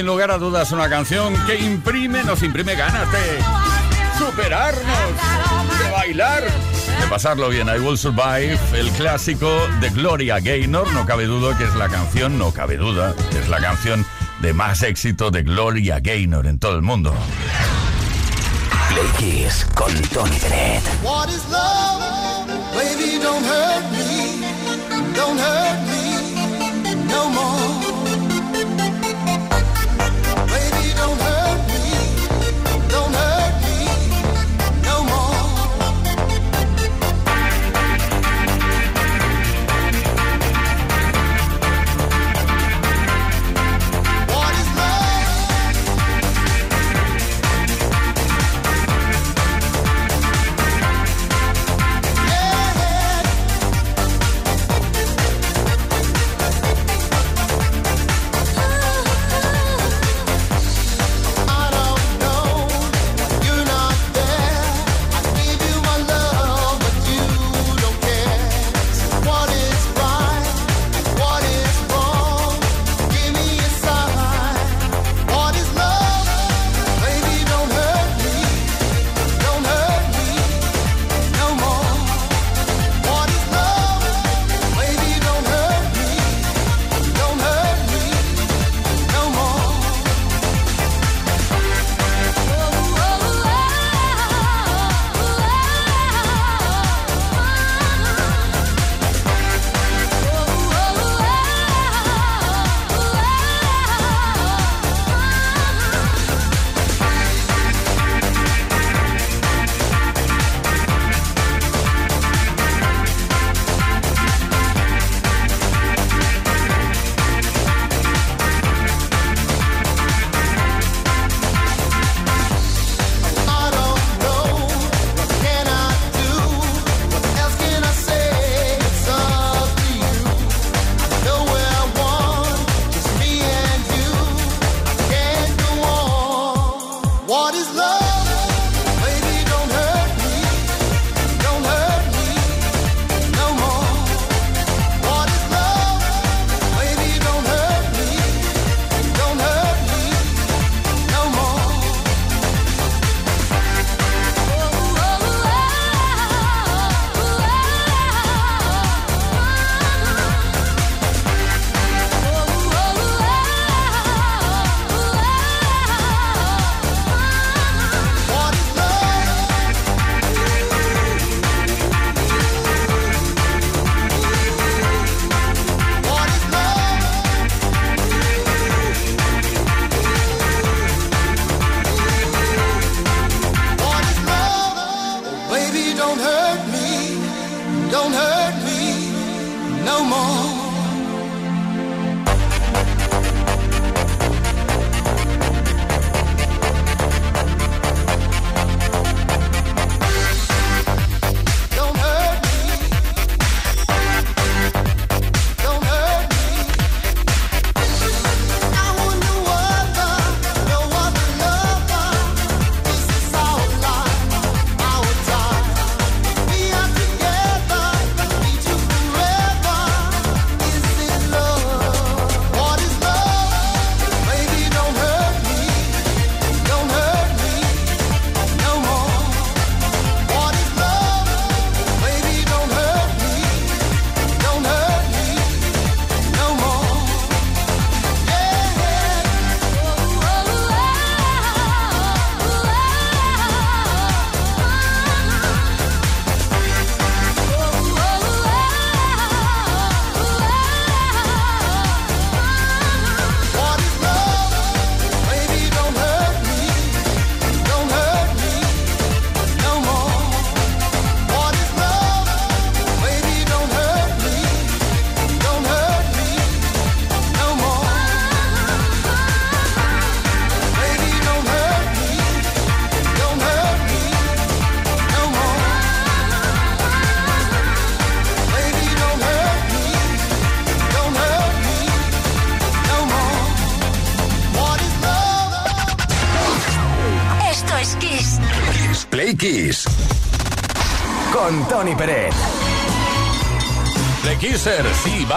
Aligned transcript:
Sin 0.00 0.06
lugar 0.06 0.30
a 0.30 0.38
dudas 0.38 0.72
una 0.72 0.88
canción 0.88 1.34
que 1.44 1.56
imprime, 1.56 2.24
nos 2.24 2.42
imprime 2.42 2.74
ganas 2.74 3.06
de 3.12 3.18
superarnos, 4.18 4.82
de 5.78 5.90
bailar, 5.90 6.42
de 6.42 7.06
pasarlo 7.10 7.50
bien. 7.50 7.68
I 7.68 7.78
Will 7.80 7.98
Survive, 7.98 8.58
el 8.72 8.90
clásico 8.92 9.54
de 9.78 9.90
Gloria 9.90 10.40
Gaynor, 10.40 10.90
no 10.94 11.04
cabe 11.04 11.26
duda 11.26 11.54
que 11.58 11.64
es 11.64 11.74
la 11.74 11.90
canción, 11.90 12.38
no 12.38 12.50
cabe 12.50 12.78
duda, 12.78 13.14
que 13.30 13.40
es 13.40 13.48
la 13.50 13.60
canción 13.60 14.06
de 14.40 14.54
más 14.54 14.82
éxito 14.82 15.30
de 15.30 15.42
Gloria 15.42 16.00
Gaynor 16.00 16.46
en 16.46 16.58
todo 16.58 16.76
el 16.76 16.82
mundo. 16.82 17.14
Play 18.88 19.06
Kiss 19.18 19.66
con 19.74 19.92
Tony 20.08 20.38
Bennett. 20.38 20.82
What 21.02 21.28
is 21.28 21.46
love? 21.50 22.48
Baby, 22.72 23.18
don't 23.22 23.44
hurt 23.44 23.92
me. 23.92 24.46
Don't 25.14 25.38
hurt 25.38 25.88
me 25.88 26.00
no 27.06 27.28
more. 27.28 27.79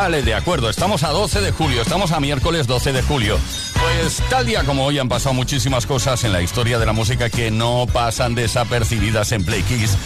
Vale, 0.04 0.22
de 0.22 0.34
acuerdo. 0.34 0.70
Estamos 0.70 1.04
a 1.04 1.12
12 1.12 1.40
de 1.40 1.54
julio, 1.54 1.82
estamos 1.82 2.12
a 2.12 2.20
miércoles 2.20 2.68
12 2.68 2.92
de 2.92 3.02
julio. 3.04 3.40
Pues 3.74 4.22
tal 4.30 4.46
día 4.46 4.66
como 4.66 4.84
hoy 4.84 5.00
han 5.00 5.08
pasado 5.08 5.34
muchísimas 5.34 5.86
cosas 5.86 6.26
en 6.26 6.34
la 6.34 6.42
historia 6.42 6.78
de 6.78 6.86
la 6.86 6.92
música 6.92 7.30
que 7.30 7.52
no 7.52 7.88
pasan 7.88 8.36
desapercibidas 8.36 9.32
en 9.32 9.46
Play 9.46 9.64
Kiss 9.64 9.98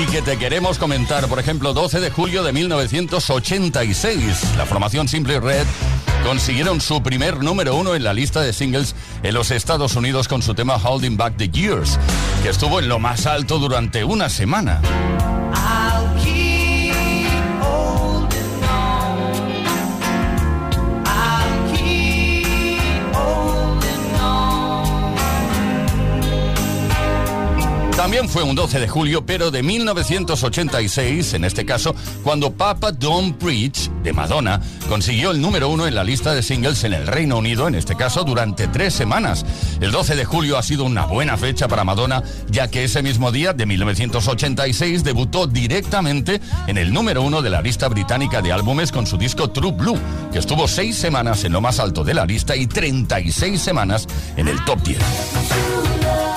y 0.00 0.06
que 0.06 0.22
te 0.22 0.38
queremos 0.38 0.78
comentar. 0.78 1.26
Por 1.26 1.40
ejemplo, 1.40 1.74
12 1.74 1.98
de 1.98 2.12
julio 2.12 2.44
de 2.44 2.52
1986, 2.52 4.54
la 4.56 4.66
formación 4.66 5.08
Simple 5.08 5.40
Red 5.40 5.66
consiguieron 6.24 6.80
su 6.80 7.02
primer 7.02 7.42
número 7.42 7.74
uno 7.74 7.96
en 7.96 8.04
la 8.04 8.12
lista 8.12 8.42
de 8.42 8.52
singles 8.52 8.94
en 9.24 9.34
los 9.34 9.50
Estados 9.50 9.96
Unidos 9.96 10.28
con 10.28 10.42
su 10.42 10.54
tema 10.54 10.76
Holding 10.76 11.16
Back 11.16 11.36
the 11.38 11.48
Years, 11.48 11.98
que 12.44 12.50
estuvo 12.50 12.78
en 12.78 12.88
lo 12.88 13.00
más 13.00 13.26
alto 13.26 13.58
durante 13.58 14.04
una 14.04 14.28
semana. 14.28 14.80
También 28.00 28.30
fue 28.30 28.42
un 28.42 28.56
12 28.56 28.80
de 28.80 28.88
julio, 28.88 29.26
pero 29.26 29.50
de 29.50 29.62
1986, 29.62 31.34
en 31.34 31.44
este 31.44 31.66
caso, 31.66 31.94
cuando 32.24 32.50
Papa 32.50 32.92
Don't 32.92 33.36
Preach, 33.36 33.90
de 34.02 34.14
Madonna, 34.14 34.58
consiguió 34.88 35.32
el 35.32 35.40
número 35.42 35.68
uno 35.68 35.86
en 35.86 35.94
la 35.94 36.02
lista 36.02 36.32
de 36.32 36.42
singles 36.42 36.82
en 36.84 36.94
el 36.94 37.06
Reino 37.06 37.36
Unido, 37.36 37.68
en 37.68 37.74
este 37.74 37.96
caso 37.96 38.24
durante 38.24 38.68
tres 38.68 38.94
semanas. 38.94 39.44
El 39.82 39.92
12 39.92 40.16
de 40.16 40.24
julio 40.24 40.56
ha 40.56 40.62
sido 40.62 40.84
una 40.84 41.04
buena 41.04 41.36
fecha 41.36 41.68
para 41.68 41.84
Madonna, 41.84 42.22
ya 42.48 42.68
que 42.68 42.84
ese 42.84 43.02
mismo 43.02 43.32
día, 43.32 43.52
de 43.52 43.66
1986, 43.66 45.04
debutó 45.04 45.46
directamente 45.46 46.40
en 46.68 46.78
el 46.78 46.94
número 46.94 47.20
uno 47.20 47.42
de 47.42 47.50
la 47.50 47.60
lista 47.60 47.86
británica 47.88 48.40
de 48.40 48.50
álbumes 48.50 48.92
con 48.92 49.06
su 49.06 49.18
disco 49.18 49.50
True 49.50 49.72
Blue, 49.72 49.98
que 50.32 50.38
estuvo 50.38 50.66
seis 50.68 50.96
semanas 50.96 51.44
en 51.44 51.52
lo 51.52 51.60
más 51.60 51.78
alto 51.78 52.02
de 52.02 52.14
la 52.14 52.24
lista 52.24 52.56
y 52.56 52.66
36 52.66 53.60
semanas 53.60 54.06
en 54.38 54.48
el 54.48 54.64
top 54.64 54.82
10. 54.84 56.29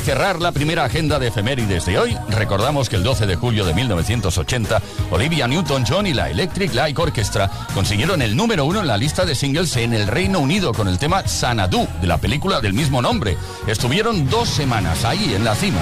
Cerrar 0.00 0.40
la 0.40 0.52
primera 0.52 0.84
agenda 0.84 1.18
de 1.18 1.28
efemérides 1.28 1.84
de 1.86 1.98
hoy, 1.98 2.16
recordamos 2.28 2.88
que 2.88 2.96
el 2.96 3.02
12 3.02 3.26
de 3.26 3.36
julio 3.36 3.64
de 3.64 3.74
1980, 3.74 4.80
Olivia 5.10 5.46
Newton-John 5.46 6.06
y 6.06 6.14
la 6.14 6.30
Electric 6.30 6.74
Light 6.74 6.98
Orchestra 6.98 7.50
consiguieron 7.74 8.22
el 8.22 8.36
número 8.36 8.64
uno 8.64 8.80
en 8.80 8.86
la 8.86 8.96
lista 8.96 9.24
de 9.24 9.34
singles 9.34 9.76
en 9.76 9.92
el 9.92 10.06
Reino 10.06 10.40
Unido 10.40 10.72
con 10.72 10.88
el 10.88 10.98
tema 10.98 11.26
Sanadu, 11.26 11.86
de 12.00 12.06
la 12.06 12.18
película 12.18 12.60
del 12.60 12.72
mismo 12.72 13.02
nombre. 13.02 13.36
Estuvieron 13.66 14.28
dos 14.28 14.48
semanas 14.48 15.04
ahí 15.04 15.34
en 15.34 15.44
la 15.44 15.54
cima. 15.54 15.80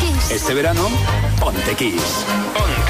Kiss. 0.00 0.30
Este 0.30 0.54
verano, 0.54 0.88
ponte 1.40 1.74
Kiss. 1.74 2.24
Ponte 2.54 2.81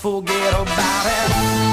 forget 0.00 0.54
about 0.54 1.06
it. 1.06 1.69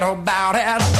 little 0.00 0.12
about 0.12 0.54
it. 0.54 0.97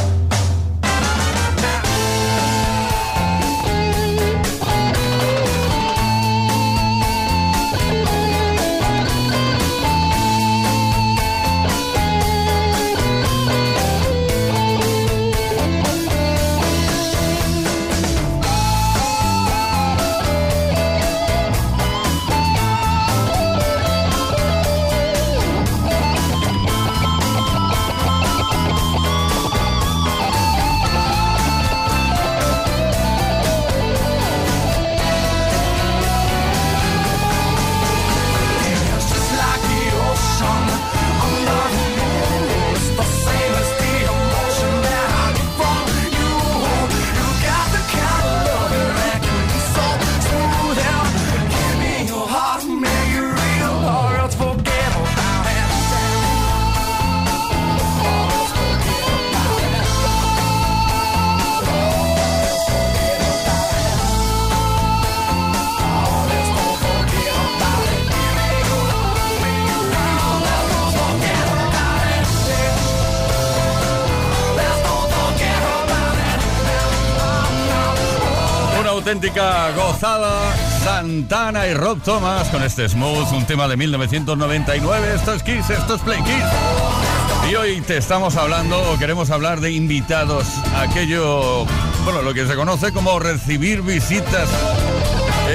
Auténtica 79.08 79.70
gozada. 79.70 80.54
Santana 80.84 81.66
y 81.66 81.72
Rob 81.72 81.98
Thomas 82.02 82.46
con 82.48 82.62
este 82.62 82.86
Smooth, 82.86 83.32
un 83.32 83.46
tema 83.46 83.66
de 83.66 83.74
1999. 83.74 85.14
Esto 85.14 85.32
es 85.32 85.42
Kiss, 85.42 85.70
esto 85.70 85.94
es 85.94 86.02
Play 86.02 86.20
Kiss. 86.24 87.50
Y 87.50 87.54
hoy 87.54 87.80
te 87.80 87.96
estamos 87.96 88.36
hablando, 88.36 88.78
o 88.92 88.98
queremos 88.98 89.30
hablar 89.30 89.60
de 89.60 89.70
invitados. 89.70 90.46
Aquello, 90.76 91.64
bueno, 92.04 92.20
lo 92.20 92.34
que 92.34 92.46
se 92.46 92.54
conoce 92.54 92.92
como 92.92 93.18
recibir 93.18 93.80
visitas 93.80 94.50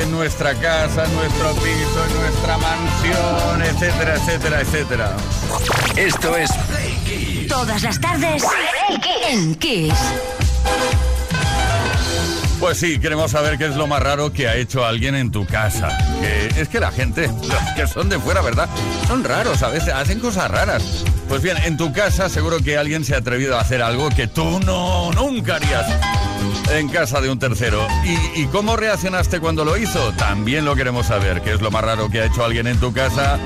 en 0.02 0.10
nuestra 0.10 0.56
casa, 0.56 1.06
en 1.06 1.16
nuestro 1.16 1.54
piso, 1.54 2.06
en 2.10 2.22
nuestra 2.22 2.58
mansión, 2.58 3.62
etcétera, 3.62 4.16
etcétera, 4.16 4.62
etcétera. 4.62 5.18
Esto 5.96 6.36
es 6.38 6.50
Play 6.70 6.98
Kiss. 7.06 7.48
Todas 7.50 7.84
las 7.84 8.02
tardes 8.02 8.44
en 9.30 9.54
Kiss. 9.56 9.94
Pues 12.64 12.78
sí, 12.78 12.98
queremos 12.98 13.32
saber 13.32 13.58
qué 13.58 13.66
es 13.66 13.76
lo 13.76 13.88
más 13.88 14.02
raro 14.02 14.32
que 14.32 14.48
ha 14.48 14.56
hecho 14.56 14.86
alguien 14.86 15.16
en 15.16 15.32
tu 15.32 15.46
casa. 15.46 15.90
Es 16.58 16.70
que 16.70 16.80
la 16.80 16.92
gente, 16.94 17.28
los 17.28 17.72
que 17.76 17.86
son 17.86 18.08
de 18.08 18.18
fuera, 18.18 18.42
¿verdad? 18.42 18.70
Son 19.06 19.22
raros, 19.22 19.62
a 19.64 19.68
veces 19.68 19.94
hacen 19.94 20.22
cosas 20.22 20.50
raras. 20.50 21.04
Pues 21.28 21.42
bien, 21.42 21.58
en 21.66 21.76
tu 21.76 21.92
casa 21.92 22.30
seguro 22.30 22.60
que 22.60 22.78
alguien 22.78 23.04
se 23.04 23.16
ha 23.16 23.18
atrevido 23.18 23.58
a 23.58 23.60
hacer 23.60 23.82
algo 23.82 24.08
que 24.08 24.28
tú 24.28 24.62
no, 24.62 25.12
nunca 25.12 25.58
harías. 25.58 25.86
en 26.72 26.88
casa 26.88 27.20
de 27.20 27.30
un 27.30 27.38
tercero. 27.38 27.86
¿Y, 28.06 28.44
y 28.44 28.46
cómo 28.46 28.78
reaccionaste 28.78 29.42
cuando 29.42 29.66
lo 29.66 29.76
hizo? 29.76 30.14
También 30.14 30.64
lo 30.64 30.74
queremos 30.78 31.08
saber. 31.08 31.42
¿Qué 31.42 31.52
es 31.52 31.62
lo 31.62 31.70
más 31.70 31.84
raro 31.84 32.10
que 32.10 32.22
ha 32.22 32.26
hecho 32.28 32.46
alguien 32.46 32.68
en 32.68 32.80
tu 32.80 32.94
casa? 32.94 33.40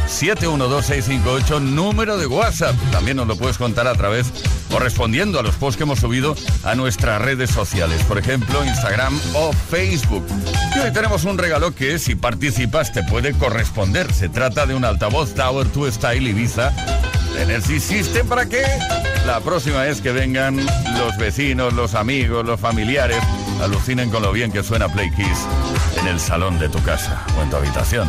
606-712-658, 0.07 1.61
número 1.61 2.19
de 2.19 2.27
WhatsApp. 2.27 2.75
También 2.91 3.19
nos 3.19 3.29
lo 3.29 3.37
puedes 3.37 3.57
contar 3.57 3.87
a 3.87 3.95
través 3.95 4.33
o 4.73 4.79
respondiendo 4.79 5.39
a 5.39 5.43
los 5.43 5.55
posts 5.55 5.77
que 5.77 5.85
hemos 5.85 6.01
subido 6.01 6.35
a 6.65 6.75
nuestras 6.75 7.23
redes 7.23 7.51
sociales, 7.51 8.03
por 8.05 8.19
ejemplo, 8.19 8.65
Instagram 8.65 9.19
o 9.35 9.53
Facebook. 9.53 10.27
Y 10.77 10.81
hoy 10.81 10.93
tenemos 10.93 11.25
un 11.25 11.39
regalo 11.39 11.75
que 11.75 11.99
si 11.99 12.17
participas 12.17 12.93
te 12.93 13.03
puede 13.05 13.33
corresponder. 13.35 14.13
Se 14.13 14.29
trata 14.29 14.67
de 14.67 14.75
un 14.75 14.85
altavoz 14.85 15.35
Tower 15.35 15.71
2 15.73 15.95
Style 15.95 16.29
Ibiza 16.29 16.73
Energy 17.39 17.79
System 17.79 18.27
para 18.27 18.47
que 18.47 18.63
la 19.27 19.41
próxima 19.41 19.83
vez 19.83 20.01
que 20.01 20.11
vengan 20.11 20.57
los 20.57 21.17
vecinos, 21.19 21.75
los 21.75 21.95
amigos, 21.95 22.45
los 22.45 22.59
familiares, 22.59 23.19
alucinen 23.61 24.11
con 24.11 24.23
lo 24.23 24.33
bien 24.33 24.51
que 24.53 24.63
suena 24.63 24.89
Play 24.89 25.11
Kiss 25.11 25.47
en 26.01 26.07
el 26.07 26.21
salón 26.21 26.59
de 26.59 26.69
tu 26.69 26.83
casa 26.83 27.25
o 27.37 27.43
en 27.43 27.51
tu 27.51 27.57
habitación. 27.57 28.09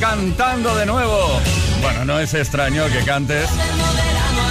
Cantando 0.00 0.74
de 0.76 0.86
nuevo. 0.86 1.40
Bueno, 1.80 2.04
no 2.04 2.18
es 2.18 2.34
extraño 2.34 2.86
que 2.86 3.04
cantes 3.04 3.48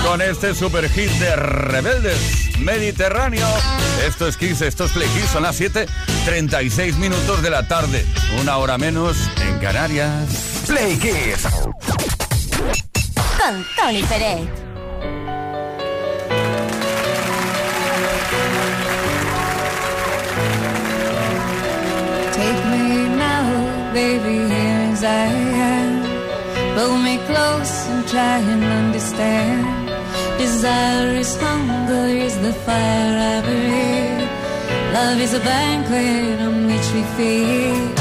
con 0.06 0.22
este 0.22 0.56
super 0.56 0.90
hit 0.90 1.10
de 1.12 1.36
Rebeldes 1.36 2.58
Mediterráneo. 2.60 3.48
Esto 4.06 4.28
es 4.28 4.38
Kiss, 4.38 4.62
esto 4.62 4.86
es 4.86 4.92
Play 4.92 5.08
Kiss, 5.10 5.30
son 5.32 5.44
las 5.44 5.60
7:36 5.60 6.98
minutos 6.98 7.42
de 7.42 7.50
la 7.50 7.68
tarde, 7.68 8.06
una 8.40 8.58
hora 8.58 8.78
menos 8.78 9.18
en 9.42 9.60
Canarias. 9.60 10.64
Play 10.68 10.98
Kiss 10.98 11.48
con 13.38 13.66
Tony 13.76 14.04
Pérez. 14.04 14.64
baby, 23.94 24.73
I 25.06 25.28
am. 25.76 26.04
Pull 26.76 26.98
me 26.98 27.18
close 27.30 27.88
and 27.90 28.08
try 28.08 28.38
and 28.38 28.64
understand. 28.64 29.88
Desire 30.38 31.16
is 31.24 31.36
hunger, 31.38 32.06
is 32.28 32.38
the 32.40 32.54
fire 32.66 33.16
I 33.34 33.42
breathe. 33.48 34.30
Love 34.94 35.20
is 35.20 35.34
a 35.34 35.40
banquet 35.40 36.40
on 36.42 36.68
which 36.68 36.88
we 36.94 37.04
feed. 37.16 37.93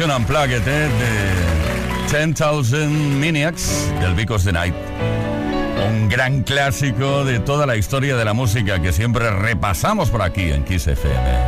Versión 0.00 0.16
unplugged 0.16 0.66
¿eh? 0.66 0.88
de 2.10 2.26
10,000 2.26 3.20
Maniacs 3.20 3.92
del 4.00 4.14
Because 4.14 4.46
the 4.46 4.52
Night. 4.52 4.74
Un 5.90 6.08
gran 6.08 6.42
clásico 6.42 7.22
de 7.26 7.38
toda 7.38 7.66
la 7.66 7.76
historia 7.76 8.16
de 8.16 8.24
la 8.24 8.32
música 8.32 8.80
que 8.80 8.92
siempre 8.92 9.30
repasamos 9.30 10.08
por 10.08 10.22
aquí 10.22 10.52
en 10.52 10.64
Kiss 10.64 10.86
FM. 10.86 11.38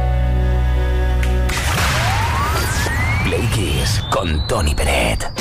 Play 3.24 3.46
Kiss 3.54 4.04
con 4.10 4.46
Tony 4.46 4.74
Peret. 4.74 5.32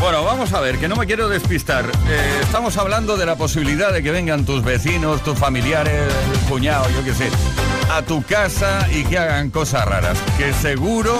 Bueno, 0.00 0.24
vamos 0.24 0.54
a 0.54 0.60
ver, 0.60 0.78
que 0.78 0.88
no 0.88 0.96
me 0.96 1.04
quiero 1.04 1.28
despistar. 1.28 1.84
Eh, 1.84 2.40
estamos 2.40 2.78
hablando 2.78 3.18
de 3.18 3.26
la 3.26 3.36
posibilidad 3.36 3.92
de 3.92 4.02
que 4.02 4.10
vengan 4.10 4.46
tus 4.46 4.64
vecinos, 4.64 5.22
tus 5.22 5.38
familiares, 5.38 6.10
el 6.32 6.40
cuñado, 6.48 6.88
yo 6.96 7.04
qué 7.04 7.12
sé, 7.12 7.28
a 7.90 8.02
tu 8.02 8.22
casa 8.22 8.86
y 8.92 9.04
que 9.04 9.18
hagan 9.18 9.50
cosas 9.50 9.84
raras. 9.84 10.18
Que 10.38 10.52
seguro 10.52 11.18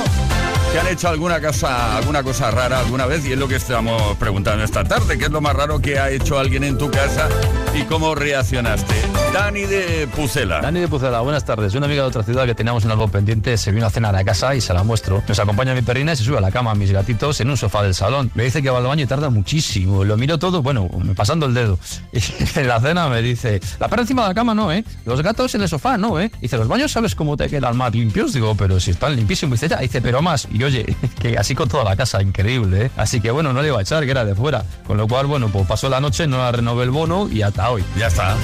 que 0.73 0.79
han 0.79 0.87
hecho 0.87 1.09
alguna 1.09 1.41
cosa, 1.41 1.97
alguna 1.97 2.23
cosa 2.23 2.51
rara 2.51 2.79
alguna 2.79 3.07
vez 3.07 3.27
y 3.27 3.33
es 3.33 3.39
lo 3.39 3.49
que 3.49 3.57
estamos 3.57 4.17
preguntando 4.19 4.65
esta 4.65 4.85
tarde. 4.85 5.19
¿Qué 5.19 5.25
es 5.25 5.31
lo 5.31 5.41
más 5.41 5.55
raro 5.55 5.81
que 5.81 5.99
ha 5.99 6.11
hecho 6.11 6.39
alguien 6.39 6.65
en 6.65 6.79
tu 6.79 6.91
casa 6.91 7.29
y 7.75 7.83
cómo 7.85 8.15
reaccionaste? 8.15 8.95
Dani 9.33 9.63
de 9.63 10.09
Pucela. 10.09 10.61
Dani 10.61 10.81
de 10.81 10.89
Pucela, 10.89 11.21
buenas 11.21 11.45
tardes. 11.45 11.75
Una 11.75 11.87
amiga 11.87 12.03
de 12.03 12.09
otra 12.09 12.25
ciudad 12.25 12.45
que 12.47 12.55
teníamos 12.55 12.85
en 12.85 12.91
algo 12.91 13.07
pendiente 13.09 13.57
se 13.57 13.71
vino 13.71 13.87
a 13.87 13.91
cenar 13.91 14.15
a 14.17 14.25
casa 14.25 14.55
y 14.57 14.61
se 14.61 14.75
la 14.75 14.83
muestro. 14.83 15.23
Nos 15.29 15.39
acompaña 15.39 15.73
mi 15.73 15.83
perrina 15.83 16.13
y 16.13 16.17
se 16.17 16.25
sube 16.25 16.39
a 16.39 16.41
la 16.41 16.51
cama 16.51 16.73
a 16.73 16.75
mis 16.75 16.91
gatitos 16.91 17.41
en 17.41 17.49
un 17.49 17.57
sofá 17.57 17.83
del 17.85 17.95
salón. 17.95 18.31
Me 18.35 18.43
dice 18.45 18.61
que 18.61 18.71
va 18.71 18.79
al 18.79 18.85
baño 18.87 19.05
y 19.05 19.07
tarda 19.07 19.31
muchísimo. 19.31 20.05
Lo 20.05 20.17
miro 20.17 20.39
todo, 20.39 20.63
bueno, 20.63 20.89
pasando 21.15 21.47
el 21.47 21.55
dedo. 21.55 21.79
Y 22.13 22.59
en 22.59 22.67
la 22.69 22.81
cena 22.81 23.09
me 23.09 23.23
dice, 23.23 23.61
la 23.79 23.89
perra 23.89 24.03
encima 24.03 24.23
de 24.23 24.29
la 24.29 24.35
cama 24.35 24.53
no, 24.55 24.73
¿eh? 24.73 24.85
Los 25.07 25.23
gatos 25.23 25.55
en 25.55 25.63
el 25.63 25.69
sofá 25.69 25.97
no, 25.97 26.19
¿eh? 26.21 26.31
Dice, 26.41 26.57
los 26.57 26.67
baños 26.67 26.91
sabes 26.91 27.15
cómo 27.15 27.37
te 27.37 27.49
quedan 27.49 27.77
más 27.77 27.93
limpios. 27.95 28.33
Digo, 28.33 28.57
pero 28.57 28.81
si 28.81 28.91
están 28.91 29.15
limpísimos. 29.15 29.61
Dice, 29.61 29.69
"Ya". 29.73 29.79
dice, 29.81 30.03
pero 30.03 30.21
más. 30.23 30.49
Y 30.53 30.65
oye, 30.65 30.97
que 31.21 31.39
así 31.39 31.55
con 31.55 31.69
toda 31.69 31.85
la 31.85 31.95
casa, 31.95 32.21
increíble, 32.21 32.87
¿eh? 32.87 32.91
Así 32.97 33.21
que 33.21 33.31
bueno, 33.31 33.53
no 33.53 33.63
le 33.63 33.69
iba 33.69 33.79
a 33.79 33.83
echar, 33.83 34.05
que 34.05 34.11
era 34.11 34.25
de 34.25 34.35
fuera. 34.35 34.65
Con 34.87 34.97
lo 34.97 35.07
cual, 35.07 35.27
bueno, 35.27 35.49
pues 35.53 35.67
pasó 35.69 35.89
la 35.89 36.01
noche, 36.01 36.27
no 36.27 36.39
la 36.39 36.51
renové 36.51 36.83
el 36.85 36.91
bono 36.91 37.29
y 37.31 37.43
hasta 37.43 37.70
hoy. 37.71 37.85
Ya 37.97 38.09
está. 38.09 38.37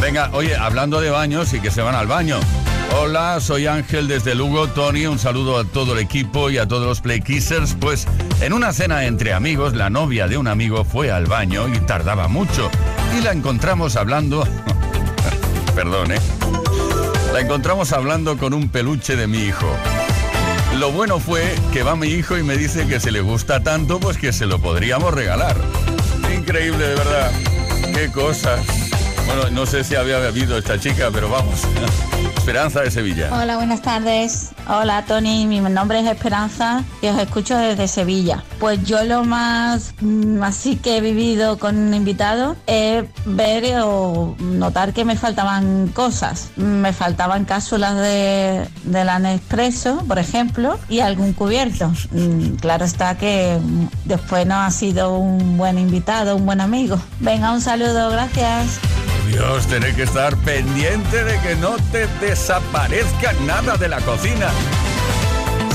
Venga, 0.00 0.30
oye, 0.32 0.56
hablando 0.56 1.00
de 1.00 1.10
baños 1.10 1.52
y 1.52 1.60
que 1.60 1.70
se 1.70 1.82
van 1.82 1.94
al 1.94 2.06
baño. 2.06 2.38
Hola, 2.96 3.40
soy 3.40 3.66
Ángel 3.66 4.06
desde 4.06 4.34
Lugo, 4.34 4.68
Tony, 4.68 5.06
un 5.06 5.18
saludo 5.18 5.58
a 5.58 5.64
todo 5.64 5.94
el 5.94 5.98
equipo 5.98 6.50
y 6.50 6.58
a 6.58 6.68
todos 6.68 6.86
los 6.86 7.00
Play 7.00 7.20
Kissers. 7.20 7.74
Pues 7.78 8.06
en 8.40 8.52
una 8.52 8.72
cena 8.72 9.04
entre 9.04 9.32
amigos, 9.32 9.74
la 9.74 9.90
novia 9.90 10.28
de 10.28 10.38
un 10.38 10.46
amigo 10.46 10.84
fue 10.84 11.10
al 11.10 11.26
baño 11.26 11.68
y 11.68 11.78
tardaba 11.80 12.28
mucho. 12.28 12.70
Y 13.18 13.22
la 13.22 13.32
encontramos 13.32 13.96
hablando... 13.96 14.46
Perdón, 15.74 16.12
¿eh? 16.12 16.20
La 17.32 17.40
encontramos 17.40 17.92
hablando 17.92 18.38
con 18.38 18.54
un 18.54 18.68
peluche 18.68 19.16
de 19.16 19.26
mi 19.26 19.38
hijo. 19.38 19.66
Lo 20.78 20.92
bueno 20.92 21.18
fue 21.18 21.54
que 21.72 21.82
va 21.82 21.96
mi 21.96 22.08
hijo 22.08 22.38
y 22.38 22.42
me 22.44 22.56
dice 22.56 22.86
que 22.86 23.00
se 23.00 23.10
le 23.10 23.20
gusta 23.20 23.60
tanto, 23.60 23.98
pues 23.98 24.18
que 24.18 24.32
se 24.32 24.46
lo 24.46 24.60
podríamos 24.60 25.12
regalar. 25.12 25.56
Increíble, 26.32 26.86
de 26.86 26.94
verdad. 26.94 27.32
Qué 27.94 28.10
cosas. 28.10 28.66
Bueno, 29.26 29.48
no 29.50 29.66
sé 29.66 29.84
si 29.84 29.94
había 29.94 30.18
bebido 30.18 30.58
esta 30.58 30.78
chica, 30.78 31.10
pero 31.12 31.28
vamos. 31.30 31.60
Esperanza 32.44 32.82
de 32.82 32.90
Sevilla. 32.90 33.30
Hola, 33.32 33.56
buenas 33.56 33.80
tardes. 33.80 34.50
Hola, 34.68 35.02
Tony. 35.06 35.46
Mi 35.46 35.60
nombre 35.60 36.00
es 36.00 36.06
Esperanza 36.06 36.84
y 37.00 37.06
os 37.06 37.18
escucho 37.18 37.56
desde 37.56 37.88
Sevilla. 37.88 38.44
Pues 38.60 38.84
yo 38.84 39.02
lo 39.04 39.24
más 39.24 39.94
mm, 40.02 40.42
así 40.42 40.76
que 40.76 40.98
he 40.98 41.00
vivido 41.00 41.58
con 41.58 41.74
un 41.74 41.94
invitado 41.94 42.54
es 42.66 43.04
ver 43.24 43.80
o 43.82 44.36
notar 44.40 44.92
que 44.92 45.06
me 45.06 45.16
faltaban 45.16 45.88
cosas. 45.94 46.50
Me 46.56 46.92
faltaban 46.92 47.46
cápsulas 47.46 47.96
de, 47.96 48.68
de 48.84 49.04
la 49.06 49.18
Nespresso, 49.18 50.04
por 50.06 50.18
ejemplo, 50.18 50.78
y 50.90 51.00
algún 51.00 51.32
cubierto. 51.32 51.90
Mm, 52.10 52.56
Claro 52.56 52.84
está 52.84 53.16
que 53.16 53.58
después 54.04 54.46
no 54.46 54.56
ha 54.56 54.70
sido 54.70 55.16
un 55.16 55.56
buen 55.56 55.78
invitado, 55.78 56.36
un 56.36 56.44
buen 56.44 56.60
amigo. 56.60 56.98
Venga, 57.20 57.52
un 57.52 57.62
saludo, 57.62 58.10
gracias. 58.10 58.80
Dios, 59.26 59.66
tenés 59.66 59.94
que 59.94 60.02
estar 60.02 60.36
pendiente 60.38 61.24
de 61.24 61.38
que 61.40 61.56
no 61.56 61.76
te 61.92 62.06
desaparezca 62.20 63.32
nada 63.46 63.76
de 63.76 63.88
la 63.88 64.00
cocina. 64.00 64.50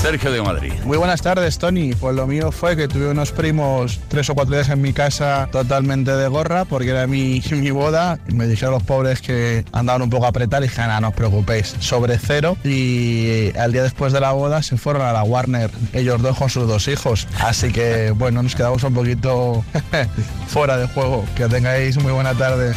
Sergio 0.02 0.32
de 0.32 0.42
Madrid. 0.42 0.72
Muy 0.86 0.98
buenas 0.98 1.22
tardes, 1.22 1.58
Tony. 1.58 1.94
Pues 1.94 2.16
lo 2.16 2.26
mío 2.26 2.54
fue 2.54 2.78
que 2.78 2.88
tuve 2.88 3.10
unos 3.10 3.34
primos 3.34 4.00
tres 4.08 4.30
o 4.30 4.34
cuatro 4.34 4.56
días 4.56 4.70
en 4.70 4.82
mi 4.82 4.94
casa 4.94 5.50
totalmente 5.52 6.12
de 6.16 6.28
gorra 6.30 6.64
porque 6.64 6.92
era 6.92 7.06
mi, 7.06 7.44
mi 7.52 7.72
boda. 7.72 8.18
Me 8.28 8.48
dijeron 8.48 8.76
los 8.76 8.84
pobres 8.84 9.22
que 9.22 9.66
andaban 9.74 10.02
un 10.02 10.10
poco 10.10 10.26
apretados 10.26 10.66
y 10.66 10.70
dije, 10.70 10.82
nada, 10.82 11.02
no 11.02 11.10
os 11.10 11.16
preocupéis, 11.16 11.76
sobre 11.80 12.18
cero. 12.18 12.56
Y 12.64 13.52
al 13.58 13.74
día 13.74 13.84
después 13.84 14.14
de 14.14 14.22
la 14.22 14.32
boda 14.32 14.64
se 14.64 14.78
fueron 14.78 15.02
a 15.02 15.12
la 15.12 15.24
Warner, 15.24 15.70
ellos 15.92 16.22
dos 16.22 16.38
con 16.38 16.50
sus 16.50 16.66
dos 16.66 16.88
hijos. 16.88 17.28
Así 17.42 17.74
que, 17.74 18.12
bueno, 18.16 18.42
nos 18.42 18.56
quedamos 18.56 18.82
un 18.84 18.94
poquito 18.94 19.66
fuera 20.48 20.78
de 20.78 20.88
juego. 20.88 21.26
Que 21.36 21.50
tengáis 21.50 22.02
muy 22.02 22.14
buena 22.14 22.34
tarde. 22.34 22.74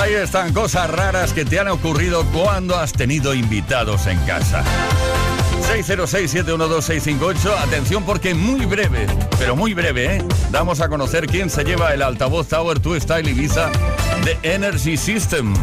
Ahí 0.00 0.14
están 0.14 0.52
cosas 0.52 0.90
raras 0.90 1.32
que 1.32 1.44
te 1.44 1.60
han 1.60 1.68
ocurrido 1.68 2.24
cuando 2.32 2.76
has 2.76 2.92
tenido 2.92 3.34
invitados 3.34 4.06
en 4.06 4.18
casa. 4.20 4.64
606-712-658. 5.62 7.58
Atención 7.58 8.04
porque 8.04 8.34
muy 8.34 8.64
breve, 8.66 9.06
pero 9.38 9.54
muy 9.54 9.74
breve, 9.74 10.16
¿eh? 10.16 10.24
Damos 10.50 10.80
a 10.80 10.88
conocer 10.88 11.26
quién 11.26 11.50
se 11.50 11.64
lleva 11.64 11.92
el 11.94 12.02
altavoz 12.02 12.48
Tower 12.48 12.80
2 12.80 13.02
Style 13.02 13.30
Ibiza 13.30 13.70
de 14.24 14.38
Energy 14.42 14.96
System. 14.96 15.54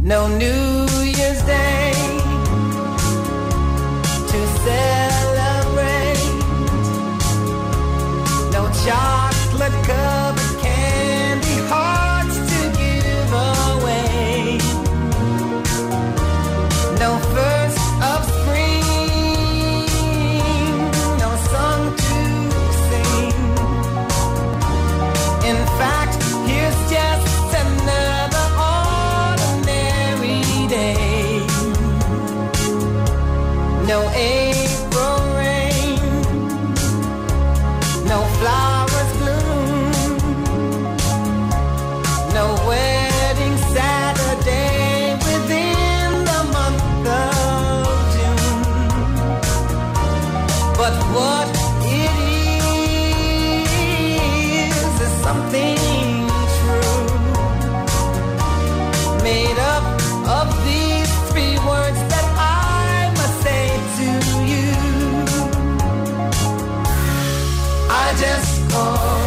No 0.00 0.28
New 0.28 0.81
just 68.16 68.70
call. 68.70 69.21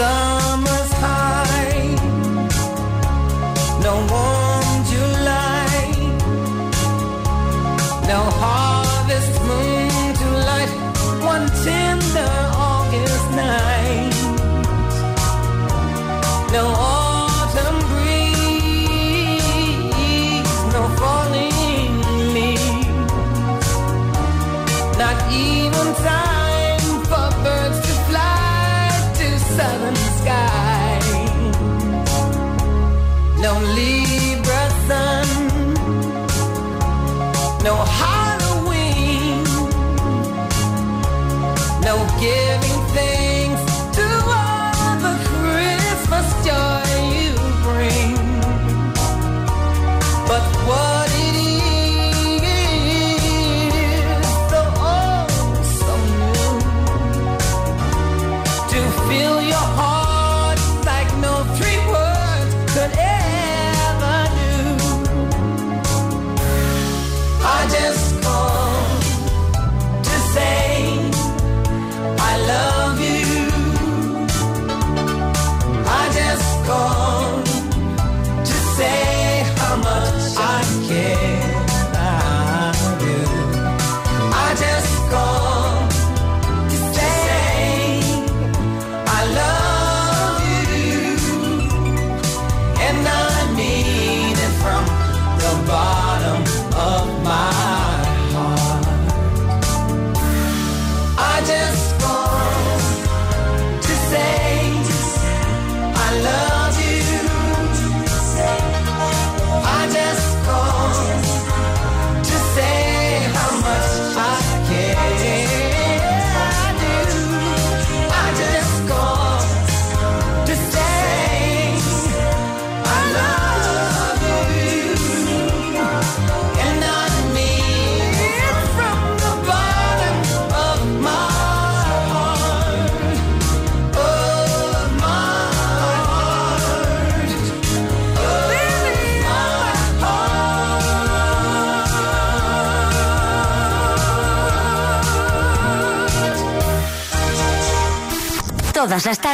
No 0.00 0.39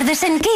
tardes 0.07 0.22
en 0.22 0.38
Kiss. 0.38 0.55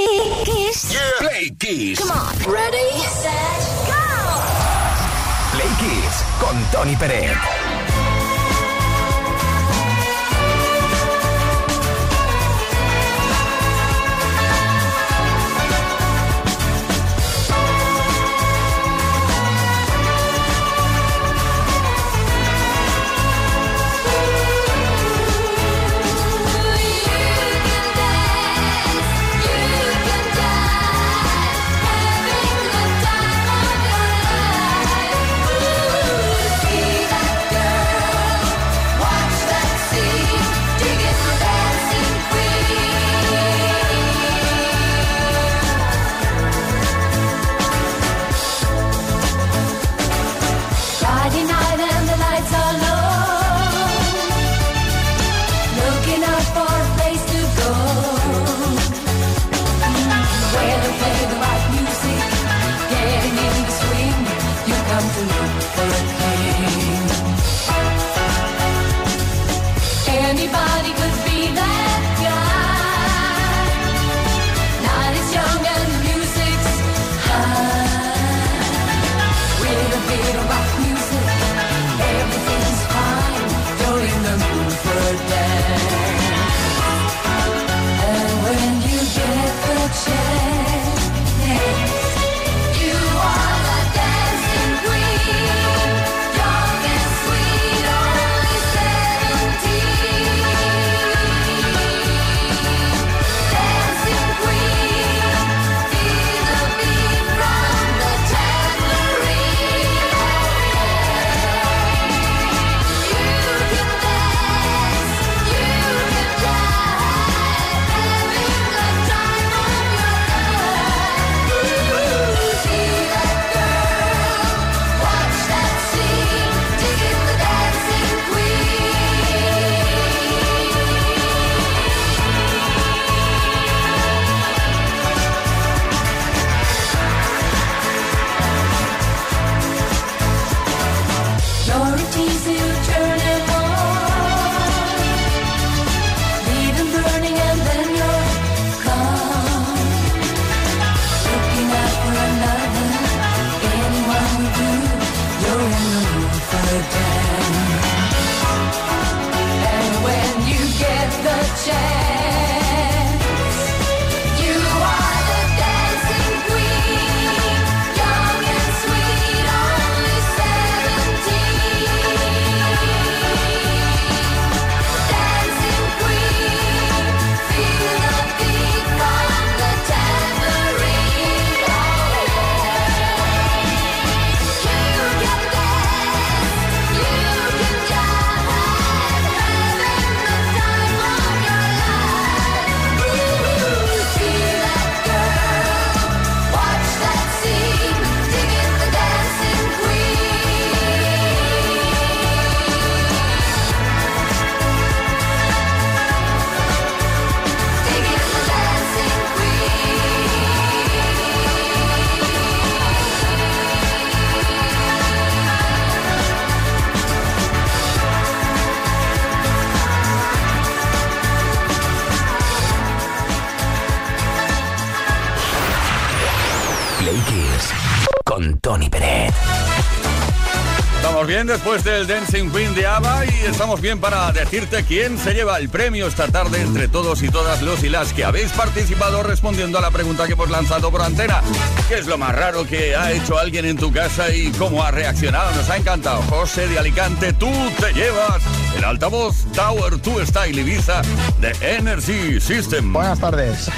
Después 231.46 231.84
del 231.84 232.06
Dancing 232.06 232.50
Queen 232.50 232.74
de 232.74 232.86
ABBA 232.86 233.24
y 233.24 233.46
estamos 233.46 233.80
bien 233.80 233.98
para 233.98 234.30
decirte 234.32 234.84
quién 234.84 235.16
se 235.18 235.32
lleva 235.32 235.58
el 235.58 235.68
premio 235.68 236.06
esta 236.06 236.28
tarde 236.28 236.60
entre 236.60 236.88
todos 236.88 237.22
y 237.22 237.28
todas 237.28 237.62
los 237.62 237.82
y 237.82 237.88
las 237.88 238.12
que 238.12 238.24
habéis 238.24 238.50
participado 238.52 239.22
respondiendo 239.22 239.78
a 239.78 239.80
la 239.80 239.90
pregunta 239.90 240.26
que 240.26 240.34
hemos 240.34 240.50
lanzado 240.50 240.90
por 240.90 241.02
antena. 241.02 241.40
¿Qué 241.88 241.98
es 241.98 242.06
lo 242.06 242.18
más 242.18 242.34
raro 242.34 242.66
que 242.66 242.94
ha 242.94 243.12
hecho 243.12 243.38
alguien 243.38 243.64
en 243.64 243.76
tu 243.76 243.92
casa 243.92 244.30
y 244.30 244.50
cómo 244.52 244.82
ha 244.82 244.90
reaccionado? 244.90 245.54
Nos 245.54 245.70
ha 245.70 245.76
encantado. 245.76 246.20
José 246.22 246.68
de 246.68 246.78
Alicante, 246.78 247.32
tú 247.32 247.50
te 247.78 247.92
llevas 247.92 248.42
el 248.76 248.84
altavoz 248.84 249.44
Tower 249.54 250.00
2 250.00 250.28
Style 250.28 250.60
Ibiza 250.60 251.02
de 251.40 251.52
Energy 251.60 252.40
System. 252.40 252.92
Buenas 252.92 253.18
tardes, 253.18 253.70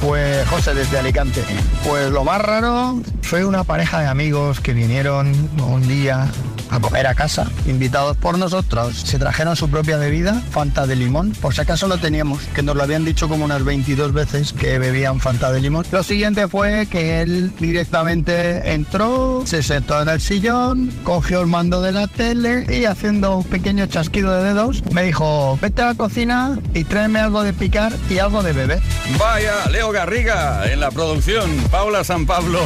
pues 0.00 0.48
José 0.48 0.74
desde 0.74 0.98
Alicante. 0.98 1.44
Pues 1.84 2.10
lo 2.10 2.24
más 2.24 2.40
raro 2.40 3.00
fue 3.22 3.44
una 3.44 3.64
pareja 3.64 4.00
de 4.00 4.06
amigos 4.06 4.60
que 4.60 4.72
vinieron 4.72 5.32
un 5.60 5.86
día 5.86 6.30
a 6.70 6.80
comer 6.80 7.06
a 7.06 7.14
casa, 7.14 7.50
invitados 7.66 8.16
por 8.16 8.38
nosotros. 8.38 8.96
Se 8.96 9.18
trajeron 9.18 9.56
su 9.56 9.68
propia 9.68 9.96
bebida, 9.96 10.40
Fanta 10.50 10.86
de 10.86 10.96
limón, 10.96 11.32
por 11.32 11.54
si 11.54 11.60
acaso 11.60 11.88
lo 11.88 11.98
teníamos, 11.98 12.40
que 12.54 12.62
nos 12.62 12.76
lo 12.76 12.82
habían 12.82 13.04
dicho 13.04 13.28
como 13.28 13.44
unas 13.44 13.64
22 13.64 14.12
veces 14.12 14.52
que 14.52 14.78
bebían 14.78 15.20
Fanta 15.20 15.52
de 15.52 15.60
limón. 15.60 15.84
Lo 15.92 16.02
siguiente 16.02 16.48
fue 16.48 16.86
que 16.86 17.22
él 17.22 17.52
directamente 17.58 18.72
entró, 18.72 19.42
se 19.46 19.62
sentó 19.62 20.00
en 20.00 20.08
el 20.08 20.20
sillón, 20.20 20.92
cogió 21.04 21.40
el 21.40 21.46
mando 21.46 21.82
de 21.82 21.92
la 21.92 22.06
tele 22.06 22.66
y 22.68 22.84
haciendo 22.84 23.38
un 23.38 23.44
pequeño 23.44 23.86
chasquido 23.86 24.32
de 24.32 24.44
dedos, 24.44 24.82
me 24.92 25.02
dijo, 25.02 25.58
vete 25.60 25.82
a 25.82 25.86
la 25.86 25.94
cocina 25.94 26.58
y 26.74 26.84
tráeme 26.84 27.20
algo 27.20 27.42
de 27.42 27.52
picar 27.52 27.92
y 28.08 28.18
algo 28.18 28.42
de 28.42 28.52
beber. 28.52 28.80
Vaya, 29.18 29.68
Leo 29.70 29.90
Garriga 29.90 30.70
en 30.70 30.80
la 30.80 30.90
producción, 30.90 31.50
Paula 31.70 32.04
San 32.04 32.26
Pablo 32.26 32.60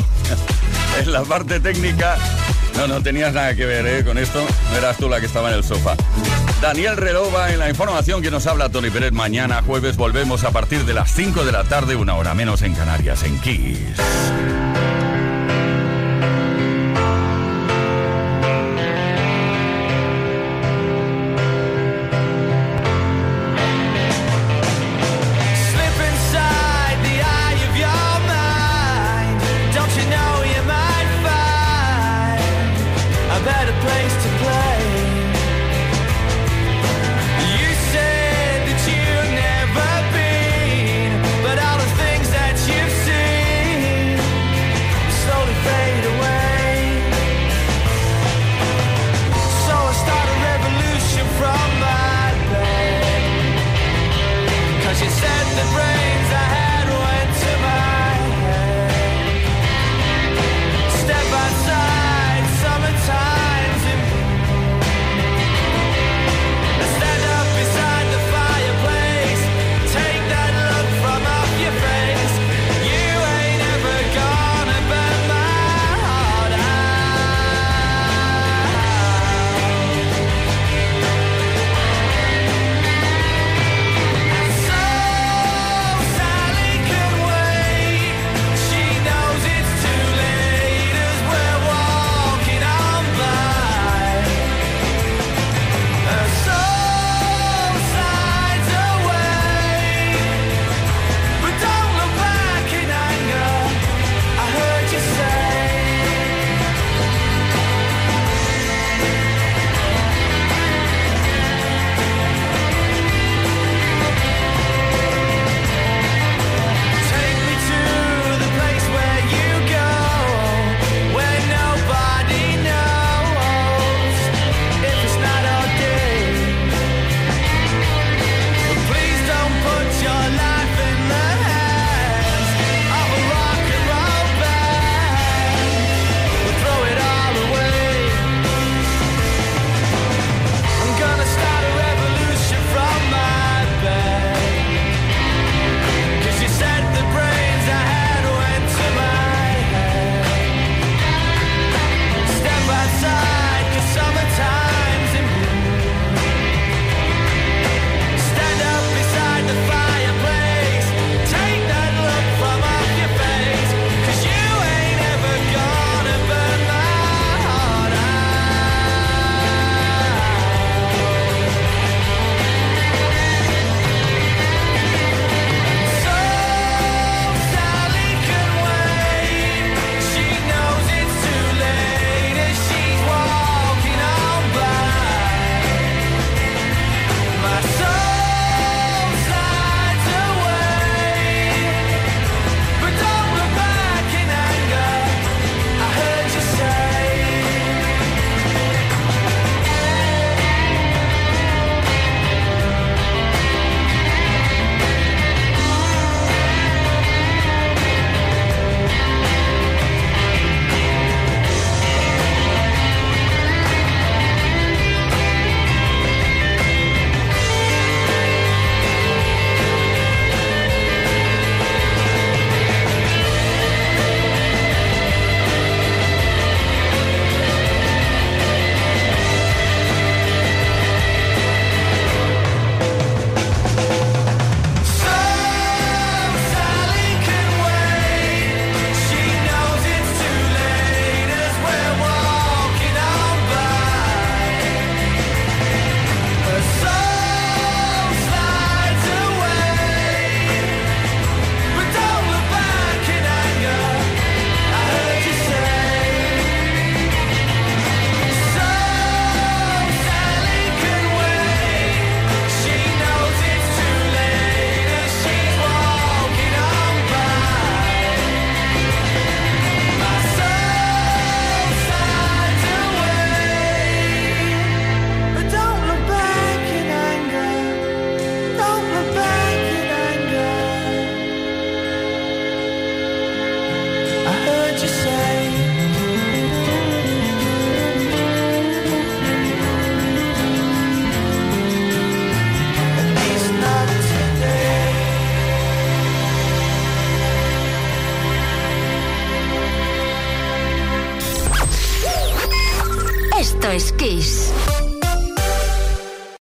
en 1.01 1.13
la 1.13 1.23
parte 1.23 1.61
técnica. 1.61 2.17
No, 2.77 2.89
no 2.89 3.03
tenías 3.03 3.33
nada 3.33 3.55
que 3.55 3.67
ver 3.67 3.87
¿eh? 3.87 4.05
con 4.05 4.19
esto, 4.19 4.45
no 4.71 4.77
eras 4.77 4.97
tú 4.97 5.09
la 5.09 5.21
que 5.21 5.27
estaba 5.27 5.51
en 5.51 5.57
el 5.57 5.65
sofá. 5.65 5.97
Daniel 6.61 6.97
Relova 6.97 7.53
en 7.53 7.59
la 7.59 7.69
información 7.69 8.23
que 8.23 8.31
nos 8.31 8.47
habla 8.47 8.69
Tony 8.69 8.91
Pérez. 8.91 9.13
Mañana 9.13 9.63
jueves 9.63 9.97
volvemos 9.97 10.45
a 10.45 10.51
partir 10.51 10.85
de 10.85 10.95
las 10.95 11.13
5 11.13 11.45
de 11.45 11.53
la 11.53 11.65
tarde, 11.65 11.95
una 11.95 12.15
hora 12.15 12.35
menos 12.35 12.63
en 12.63 12.75
Canarias, 12.75 13.23
en 13.23 13.39
Kiss. 13.41 14.01